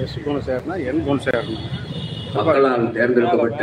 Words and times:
S 0.00 0.16
குணசேகரனா 0.24 0.74
என் 0.90 1.02
குணசேகரனா 1.06 1.58
மக்களால் 2.36 2.84
தேர்ந்தெடுக்கப்பட்ட 2.94 3.62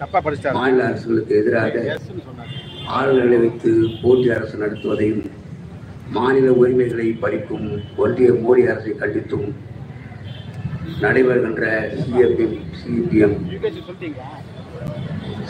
தப்பா 0.00 0.18
படிச்சிட்டாரு. 0.24 0.54
மாநில 0.58 0.84
அரசுகளுக்கு 0.88 1.34
எதிராக 1.40 1.74
ஆளுநர்களை 2.96 3.38
வைத்து 3.42 3.70
போட்டி 4.02 4.28
அரசு 4.36 4.56
நடத்துவதையும் 4.62 5.22
மாநில 6.16 6.46
உரிமைகளை 6.60 7.06
பறிக்கும் 7.22 7.66
ஒன்றிய 8.04 8.30
மோடி 8.42 8.64
அரசை 8.72 8.92
கண்டித்தும் 9.02 9.46
நடைபெறுகின்ற 11.04 11.64
சிஎப்பிஎம் 12.00 12.56
சிபிஎம் 12.80 13.36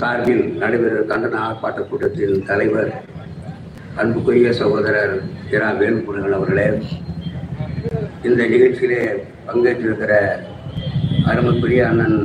சார்பில் 0.00 0.45
நடைபெறுகிற 0.62 1.02
கண்டன 1.11 1.40
ஆர்ப்பாட்ட 1.46 1.82
கூட்டத்தில் 1.88 2.36
தலைவர் 2.42 2.92
அன்புக்குரிய 4.02 4.48
சகோதரர் 4.61 5.16
இரா 5.50 5.68
வேலுமுருகன் 5.80 6.38
அவர்களே 6.38 6.66
இந்த 8.25 8.43
நிகழ்ச்சியிலே 8.46 9.00
பங்கேற்றிருக்கிற 9.46 10.12
அருமக்குரிய 11.26 11.82
அண்ணன் 11.86 12.18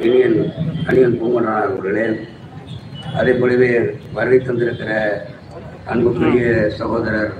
இனியன் 0.00 0.38
அணியன் 0.88 1.18
பூங்கொண்டான் 1.18 1.66
அவர்களே 1.66 2.06
அதே 3.14 3.32
போலவே 3.34 3.70
வருகை 4.14 4.38
தந்திருக்கிற 4.40 4.92
அன்புக்குரிய 5.86 6.48
சகோதரர் 6.78 7.32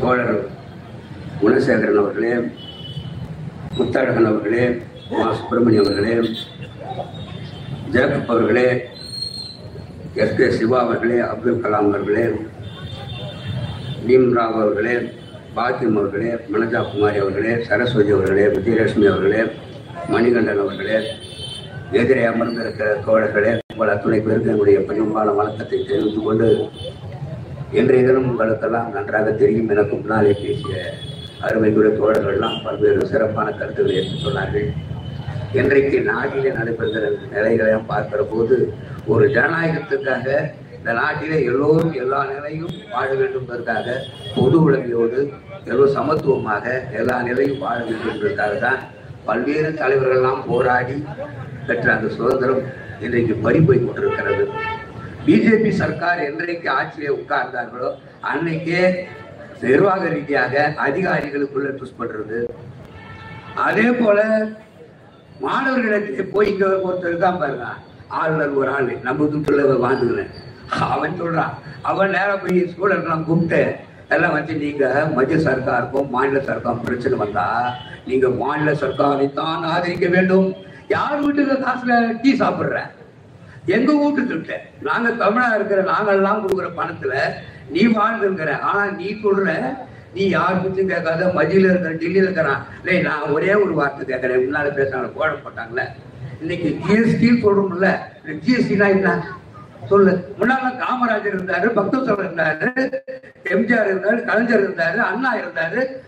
தோழர் 0.00 0.34
குணசேகரன் 1.40 2.00
அவர்களே 2.00 2.32
முத்தழகன் 3.76 4.30
அவர்களே 4.30 4.64
மா 5.12 5.26
சுப்பிரமணியம் 5.36 5.84
அவர்களே 5.84 6.14
ஜேக்கப் 7.92 8.32
அவர்களே 8.32 8.68
எஸ் 10.16 10.36
கே 10.36 10.48
சிவா 10.52 10.78
அவர்களே 10.80 11.18
அப்துல் 11.26 11.62
கலாம் 11.62 11.88
அவர்களே 11.90 12.24
பீம்ராவ் 14.06 14.56
அவர்களே 14.60 14.94
பாக்கியம் 15.54 15.96
அவர்களே 15.96 16.30
மனஜா 16.52 16.80
குமாரி 16.92 17.18
அவர்களே 17.18 17.52
சரஸ்வதி 17.64 18.12
அவர்களே 18.12 18.46
விஜயலட்சுமி 18.46 19.06
அவர்களே 19.06 19.42
மணிகண்டன் 20.08 20.58
அவர்களே 20.58 20.98
எதிரே 21.92 22.22
அமர்ந்திருக்கிற 22.26 22.88
தோழர்களே 23.06 23.52
உங்கள் 23.72 23.88
அத்துணை 23.88 24.20
பேருக்கு 24.20 24.50
என்னுடைய 24.50 24.78
பணிவான 24.78 25.34
வழக்கத்தை 25.34 25.78
தெரிவித்துக் 25.84 26.24
கொண்டு 26.24 26.48
இன்றைய 27.72 28.06
தினம் 28.06 28.28
உங்களுக்கெல்லாம் 28.30 28.88
நன்றாக 28.92 29.30
தெரியும் 29.32 29.68
எனக்கு 29.68 29.94
முன்னாலே 29.96 30.32
பேசிய 30.42 30.80
அருமைக்குரிய 31.40 31.92
தோழர்கள்லாம் 31.98 32.58
பல்வேறு 32.64 33.06
சிறப்பான 33.06 33.50
கருத்துக்களை 33.50 33.96
எடுத்துச் 33.96 34.24
சொன்னார்கள். 34.26 34.68
இன்றைக்கு 35.52 36.00
நாட்டிலே 36.00 36.50
நடைபெறுகிற 36.50 37.06
நிலைகளை 37.30 37.72
பார்க்கிற 37.86 38.22
போது 38.22 38.56
ஒரு 39.06 39.24
ஜனநாயகத்துக்காக 39.28 40.26
இந்த 40.82 40.92
நாட்டிலே 40.98 41.36
எல்லோரும் 41.48 41.92
எல்லா 42.02 42.20
நிலையும் 42.30 42.72
வாழ 42.92 43.08
வேண்டும் 43.18 43.42
என்பதற்காக 43.42 43.92
பொது 44.36 44.56
உதவியோடு 44.66 45.20
எல்லோரும் 45.68 45.94
சமத்துவமாக 45.96 46.64
எல்லா 47.00 47.16
நிலையும் 47.28 47.60
வாழ 47.64 47.76
வேண்டும் 47.88 48.08
என்பதற்காக 48.12 48.54
தான் 48.64 48.80
பல்வேறு 49.26 49.70
தலைவர்கள்லாம் 49.82 50.42
போராடி 50.48 50.96
பெற்ற 51.68 51.86
அந்த 51.94 52.10
சுதந்திரம் 52.16 52.62
இன்றைக்கு 53.04 53.36
பறி 53.44 53.60
கொண்டிருக்கிறது. 53.68 54.44
பிஜேபி 55.26 55.70
சர்க்கார் 55.82 56.24
என்றைக்கு 56.28 56.68
ஆட்சியிலே 56.78 57.14
உட்கார்ந்தார்களோ 57.20 57.90
அன்னைக்கே 58.32 58.82
நிர்வாக 59.64 60.04
ரீதியாக 60.16 60.66
அதிகாரிகளுக்குள்ள 60.88 61.72
ட்விஸ்ட் 61.78 62.00
பண்றது. 62.02 62.40
அதே 63.68 63.88
போல 64.02 64.20
மாணவர்களுக்கு 65.46 66.24
போய் 66.36 66.52
இங்க 66.54 66.66
ஒருத்தர் 66.88 67.24
தான் 67.26 67.42
பாருங்க. 67.42 67.68
ஆளுநர் 68.20 68.60
ஒரு 68.62 68.70
ஆள் 68.76 68.96
நம்ம 69.08 69.28
துட்டுல 69.34 69.74
வாழ்ந்துக்கிறேன். 69.84 70.32
அவன் 70.94 71.18
சொல்றான். 71.20 71.54
அவன் 71.82 72.10
நேரம் 72.10 72.42
போய் 72.42 72.60
ஸ்டூடெண்ட்லாம் 72.72 73.24
கூப்பிட்டு 73.24 73.62
எல்லாம் 74.14 74.32
வச்சு 74.32 74.54
நீங்க 74.54 74.84
மத்திய 75.14 75.38
சர்க்காருக்கும் 75.48 76.10
மாநில 76.14 76.38
சர்க்காருக்கும் 76.38 76.86
பிரச்சனை 76.88 77.18
வந்தா 77.18 77.46
நீங்க 78.06 78.28
மாநில 78.28 78.72
சர்க்காரை 78.72 79.32
தான் 79.32 79.62
ஆதரிக்க 79.74 80.08
வேண்டும். 80.08 80.48
யார் 80.88 81.22
வீட்டுக்கு 81.24 81.54
காசுல 81.66 82.20
டீ 82.22 82.30
சாப்பிடுற? 82.38 82.78
எங்க 83.66 83.90
வீட்டு 83.92 84.26
திட்ட? 84.26 84.60
நாங்க 84.80 85.08
தமிழா 85.10 85.48
இருக்கிற 85.54 85.82
நாங்கெல்லாம் 85.92 86.42
கொடுக்குற 86.42 86.68
பணத்துல 86.80 87.14
நீ 87.70 87.86
வாழ்ந்துருக்கிற. 87.86 88.60
ஆனா 88.60 88.84
நீ 88.90 89.08
சொல்ற 89.24 89.56
நீ 90.14 90.28
யார் 90.28 90.62
பத்தியும் 90.62 90.92
கேட்காத 90.92 91.26
மதியில 91.36 91.68
இருக்கிற 91.70 91.92
டெல்லியில 91.92 92.26
இருக்கிறான். 92.28 92.66
இல்லை 92.80 93.02
நான் 93.02 93.30
ஒரே 93.36 93.54
ஒரு 93.54 93.74
வார்த்தை 93.74 94.02
கேட்கறேன். 94.08 94.42
முன்னால 94.46 94.72
பேசுறாங்க 94.78 95.10
கோழம் 95.18 95.44
போட்டாங்களே. 95.44 95.84
இன்னைக்கு 96.40 96.78
ஜிஎஸ்டி 96.86 97.30
சொல்றோம்ல 97.44 97.90
ஜிஎஸ்டினா 98.46 98.88
என்ன? 98.88 99.22
சொல்லு. 99.92 100.34
முன்னால 100.40 100.64
காமராஜர் 100.74 101.34
இருந்தாரு 101.34 101.68
பக்தவசலம் 101.68 102.26
இருந்தாரு 102.28 102.70
எம்ஜிஆர் 103.44 103.90
இருந்தாரு 103.92 104.24
கலைஞர் 104.24 104.70
இருந்தாரு 104.70 104.96
அண்ணா 104.96 105.36
இருந்தாரு 105.36 106.00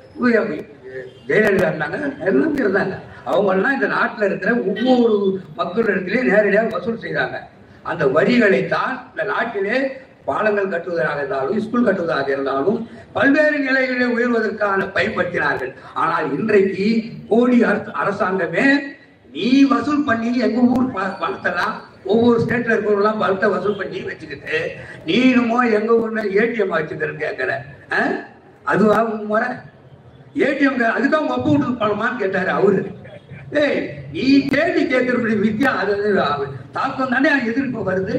ஜெயலலிதா 1.29 1.69
இருந்தாங்க 1.69 2.25
எல்லாமே 2.25 2.59
இருந்தாங்க. 2.59 2.95
அவங்க 3.25 3.53
எல்லாம் 3.53 3.73
இந்த 3.73 3.87
நாட்டுல 3.87 4.25
இருக்கிற 4.25 4.55
ஒவ்வொரு 4.55 5.41
மக்களிடத்திலையும் 5.57 6.23
நேரடியாக 6.23 6.69
வசூல் 6.69 6.99
செய்தாங்க. 6.99 7.39
அந்த 7.83 8.07
வரிகளை 8.07 8.67
தான் 8.67 9.07
இந்த 9.11 9.23
நாட்டிலே 9.23 10.03
பாலங்கள் 10.25 10.69
கட்டுவதாக 10.69 11.17
இருந்தாலும் 11.17 11.61
ஸ்கூல் 11.61 11.85
கட்டுவதாக 11.85 12.29
இருந்தாலும் 12.29 12.89
பல்வேறு 13.13 13.59
நிலைகளிலே 13.59 14.07
உயர்வதற்கான 14.07 14.85
பயன்படுத்தினார்கள். 14.95 15.75
ஆனால் 15.95 16.39
இன்றைக்கு 16.39 17.03
கோடி 17.29 17.61
அரசு- 17.61 17.93
அரசாங்கமே 18.05 18.65
நீ 19.33 19.65
வசூல் 19.65 20.05
பண்ணி 20.05 20.39
எங்க 20.39 20.61
ஊர் 20.61 20.93
ப- 20.93 21.17
பணத்தெல்லாம் 21.21 21.75
ஒவ்வொரு 22.05 22.39
ஸ்டேட்ல 22.41 22.73
இருக்கிறவங்களாம் 22.73 23.19
பணத்தை 23.19 23.49
வசூல் 23.49 23.77
பண்ணி 23.77 24.01
வச்சுக்கிட்டு 24.03 24.59
நீனுமோ 25.07 25.59
எங்க 25.71 25.93
ஊர்ல 25.97 26.23
ஏடிஎம் 26.41 26.75
வச்சுக்கிறேன் 26.75 27.23
கேட்கற 27.23 27.51
ஆ? 27.93 28.01
அதுவா 28.65 28.99
உன் 29.09 29.27
முறை? 29.27 29.49
ஏடிஎம் 30.41 30.79
அதுதான் 30.93 31.29
ஒப்பு 31.29 31.49
விட்டு 31.49 31.65
வீட்டுக்கு 31.65 31.83
பணமான்னு 31.83 32.21
கேட்டாரு 32.21 32.51
அவரு. 32.51 32.81
ஏய் 33.61 33.81
நீ 34.15 34.25
கேள்வி 34.49 34.83
கேட்கறபடி 34.85 35.35
வித்தியா? 35.43 35.73
அது 35.83 35.95
தாக்கம் 36.73 37.13
தானே 37.13 37.31
எதிர்ப்பு 37.51 37.83
வருது? 37.91 38.17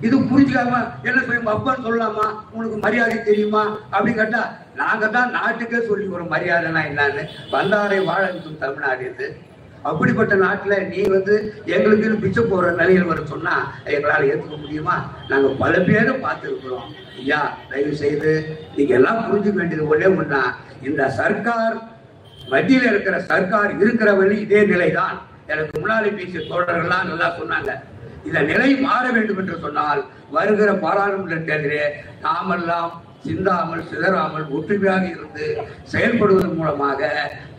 இது 0.00 0.16
புரிஞ்சுக்காம 0.28 0.74
என்ன 1.04 1.18
சொல்லி 1.20 1.38
உங்க 1.38 1.52
அப்பான்னு 1.52 1.86
சொல்லலாமா? 1.86 2.26
உனக்கு 2.52 2.76
மரியாதை 2.78 3.16
தெரியுமா? 3.22 3.62
அப்படின்னு 3.92 4.20
கேட்டா 4.20 4.42
நாங்க 4.74 5.06
தான் 5.08 5.30
நாட்டுக்கே 5.30 5.80
சொல்லி 5.86 6.06
ஒரு 6.08 6.24
மரியாதைனா 6.26 6.82
என்னன்னு 6.90 7.22
வந்தாரை 7.52 7.98
வாழ 8.04 8.22
தமிழ்நாடு 8.60 9.04
இது. 9.10 9.28
அப்படிப்பட்ட 9.88 10.34
நாட்டில் 10.44 10.86
நீ 10.92 11.00
வந்து 11.16 11.34
எங்களுக்கு 11.74 12.22
பிச்சை 12.22 12.42
போடுற 12.44 12.70
நிலையில் 12.80 13.10
வர 13.10 13.20
சொன்னால் 13.32 13.66
எங்களால் 13.96 14.28
ஏற்றுக்க 14.30 14.56
முடியுமா? 14.62 14.96
நாங்கள் 15.30 15.58
பல 15.62 15.72
பேரை 15.88 16.14
பார்த்துருக்குறோம். 16.24 16.88
ஐயா 17.20 17.40
தயவு 17.70 17.94
செய்து 18.02 18.32
நீங்கள் 18.76 18.98
எல்லாம் 18.98 19.22
புரிஞ்சுக்க 19.26 19.56
வேண்டியது 19.60 19.88
ஒன்றே 19.92 20.10
ஒன்றா 20.22 20.42
இந்த 20.88 21.08
சர்க்கார் 21.20 21.78
மத்தியில் 22.52 22.90
இருக்கிற 22.90 23.16
சர்க்கார் 23.30 23.72
இருக்கிற 23.82 24.10
வழி 24.20 24.36
இதே 24.44 24.60
நிலைதான். 24.72 25.16
எனக்கு 25.52 25.72
முன்னாடி 25.80 26.08
பேசிய 26.18 26.40
தோழர்கள்லாம் 26.50 27.08
நல்லா 27.10 27.28
சொன்னாங்க. 27.40 27.72
இந்த 28.28 28.40
நிலை 28.50 28.70
மாற 28.86 29.04
வேண்டும் 29.16 29.38
என்று 29.42 29.56
சொன்னால் 29.64 30.00
வருகிற 30.36 30.70
பாராளுமன்ற 30.84 31.36
தேர்தலே 31.50 31.84
நாமெல்லாம் 32.24 32.90
சிந்தாமல் 33.26 33.88
சிதறாமல் 33.90 34.46
ஒற்றுமையாக 34.58 35.04
இருந்து 35.14 35.46
செயல்படுவதன் 35.92 36.56
மூலமாக 36.60 37.10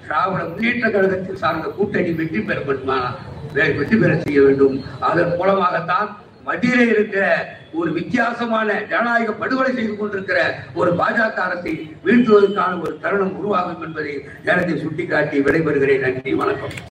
திராவிட 0.06 0.42
முன்னேற்ற 0.50 0.86
கழகத்தில் 0.90 1.42
சார்ந்த 1.44 1.68
கூட்டணி 1.78 2.12
வெற்றி 2.20 2.42
பெற 2.42 2.60
வெற்றி 3.78 3.96
பெற 4.02 4.12
செய்ய 4.24 4.40
வேண்டும். 4.48 4.76
அதன் 5.10 5.36
மூலமாகத்தான் 5.38 6.10
மத்தியிலே 6.48 6.86
இருக்கிற 6.94 7.24
ஒரு 7.80 7.90
வித்தியாசமான 7.98 8.78
ஜனநாயக 8.92 9.34
படுகொலை 9.42 9.72
செய்து 9.74 9.96
கொண்டிருக்கிற 9.98 10.40
ஒரு 10.74 10.92
பாஜக 11.02 11.40
அரசை 11.48 11.74
வீழ்த்துவதற்கான 12.06 12.82
ஒரு 12.86 12.94
தருணம் 13.04 13.36
உருவாகும் 13.40 13.84
என்பதை 13.88 14.16
நேரத்தை 14.46 14.78
சுட்டிக்காட்டி 14.78 15.44
விடைபெறுகிறேன். 15.48 16.06
நன்றி 16.08 16.34
வணக்கம். 16.44 16.89